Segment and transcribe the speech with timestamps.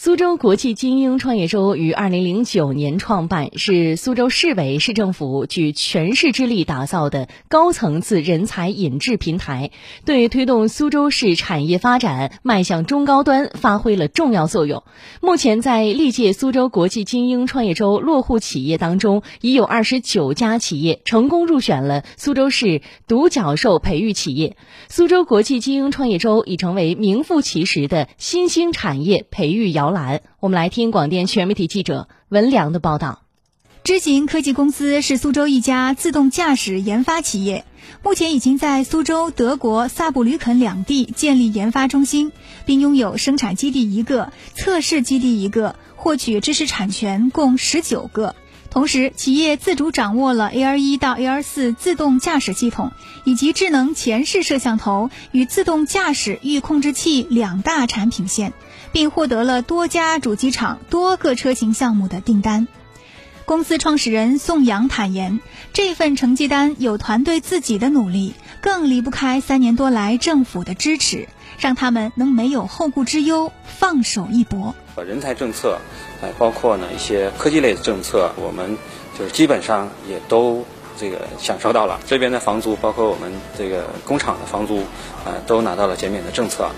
[0.00, 9.72] 苏州国际精英创业周于二零零九年创办，是苏州市委市政府举全市之力打造的高层次人才引智平台，
[10.04, 14.84] 对推动苏州市产业发展迈向中高端发挥了重要作用。
[15.20, 24.56] 目前，在历届苏州国际精英创业周落户企业当中，已有二十九家企业成功入选了苏州市独角兽培育企业。
[24.88, 29.87] 苏州国际精英创业周已成为名副其实的新兴产业培育摇。
[29.90, 33.22] 栏，我们来听广电全媒体记者文良的报道。
[33.84, 37.64] 知行科技公司是苏州一家自动驾驶研发企业，
[38.02, 42.32] 目前已经在苏州、德国萨布吕肯两地建立研发中心，
[42.66, 48.34] 并拥有生产基地一个、测试基地一个，获取知识产权共十九个。
[48.70, 52.92] 同时，企业自主掌握了 AR 一到 AR 四自动驾驶系统
[53.24, 58.52] 以及智能前视摄像头与自动驾驶域控制器两大产品线，
[58.92, 62.68] 并获得了多家主机厂多个车型项目的订单。
[63.46, 65.40] 公司创始人宋阳坦言，
[65.72, 71.26] 这份成绩单有团队自己的努力，更离不开三年多来政府的支持，
[71.58, 74.74] 让他们能没有后顾之忧，放手一搏。
[74.96, 75.78] 人才政策。
[76.20, 78.76] 哎，包括呢一些科技类的政策，我们
[79.16, 80.64] 就是基本上也都
[80.96, 82.00] 这个享受到了。
[82.06, 84.82] 这边的房租，包括我们这个工厂的房租，
[85.24, 86.68] 呃，都拿到了减免的政策。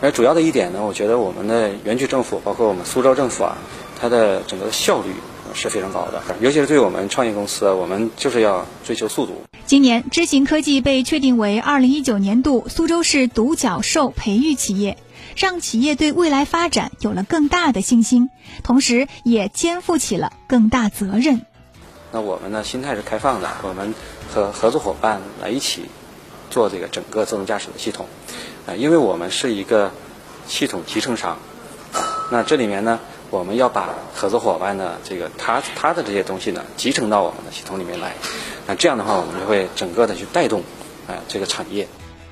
[0.00, 3.56] 而主要的一点呢，我觉得我们的园区政府，包括我们苏州政府啊，
[4.00, 5.12] 它的整个效率
[5.54, 6.22] 是非常高的。
[6.40, 9.42] 尤其是对我们创业公司，我们就是要追求速度。
[9.66, 14.98] 今年，知行科技被确定为二零一九年度苏州市独角兽培育企业。
[15.36, 18.30] 让企业对未来发展有了更大的信心，
[18.62, 21.44] 同时也肩负起了更大责任。
[22.12, 23.94] 那我们呢，心态是开放的，我们
[24.32, 25.86] 和合作伙伴来一起
[26.50, 28.06] 做这个整个自动驾驶的系统。
[28.66, 29.90] 啊，因为我们是一个
[30.46, 31.38] 系统集成商，
[32.30, 33.00] 那这里面呢，
[33.34, 38.14] 我们要把合作伙伴的这个他他的这些东西呢，集成到我们的系统里面来。
[38.64, 40.60] 那这样的话，我们就会整个的去带动
[41.08, 41.88] 啊这个产业。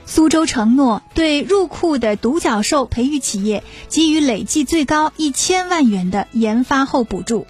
[0.06, 7.48] 苏州承诺对入库的独角兽培育企业给予累计最高一千万元的研发后补助，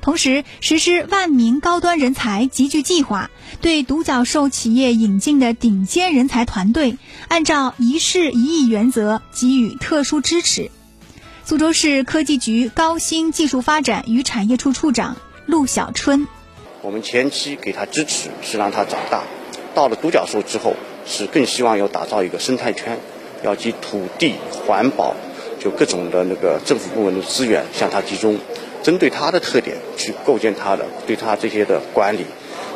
[0.00, 3.30] 同时实施万名高端人才集聚计划，
[3.60, 10.70] 对独角兽企业引进的顶尖人才团队，按照一事一议原则给予特殊支持。
[11.44, 15.16] 苏州市科技局高新技术发展与产业处处长
[15.46, 16.26] 陆小春：
[16.82, 19.24] 我们前期给他支持是让他长大，
[19.74, 20.74] 到了独角兽之后。
[21.04, 22.96] 是更希望要打造一个生态圈，
[23.42, 25.16] 要集土地、环保，
[25.58, 28.38] 就各种的那个政府部门的资源向他集中，
[28.84, 32.24] 针对他的特点去构建他的对他这些的管理，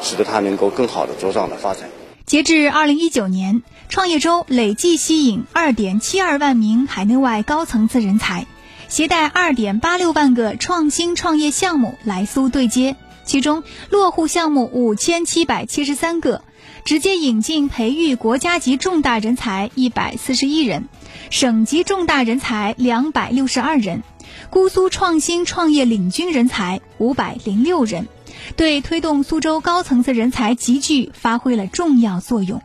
[0.03, 1.89] 使得他能够更好的茁壮的发展。
[2.27, 8.49] 截至二零一九年，创业周累计吸引二点七二万名海内外高层次人才，
[8.89, 16.43] 携带二点八六万个创新创业项目来苏对接，其中落户项目五千七百七十三个。
[16.85, 20.89] 直接引进培育国家级重大人才一百四十一人，
[21.31, 24.05] 省级重大人才两百六十二人，
[24.51, 28.07] 姑苏创新创业领军人才五百零六人，
[28.55, 32.63] 对推动苏州高层次人才集聚发挥了重要作用。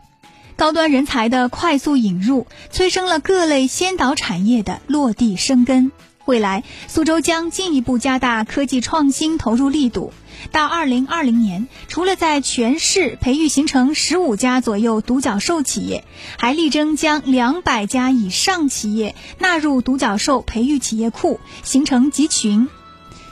[0.56, 5.92] 高端人才的快速引入，催生了各类先导产业的落地生根。
[6.26, 10.14] 未来，苏州将进一步加大科技创新投入力度。
[10.52, 16.04] 到二零二零年，除了在全市培育形成十五家左右独角兽企业，
[16.38, 22.68] 还力争将两百家以上企业纳入独角兽培育企业库，形成集群。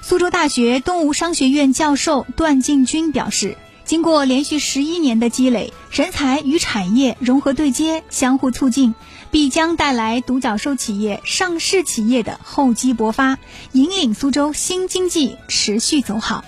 [0.02, 3.58] 苏州大学东吴商学院教授段进军表示，
[3.90, 8.94] 经过连续十一年的积累，人才与产业融合对接、相互促进，
[9.32, 13.40] 必将带来独角兽企业、上市企业的厚积薄发，
[13.72, 16.46] 引领苏州新经济持续走好。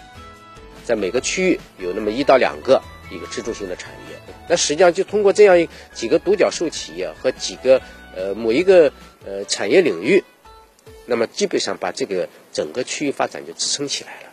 [0.86, 2.80] 在每个区域有那么一到两个
[3.12, 7.82] 一个支柱性的产业，那实际上就通过这样一几个独角兽企业和几个
[8.16, 8.94] 呃某一个
[9.26, 10.24] 呃产业领域，
[11.08, 14.31] 那么基本上把这个整个区域发展就支撑起来了。